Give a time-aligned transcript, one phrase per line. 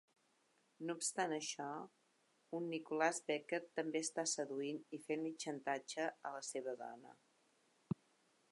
[0.89, 1.67] No obstant això,
[2.59, 7.17] un Nicholas Beckett també està seduint i fent-li xantatge a la seva dona.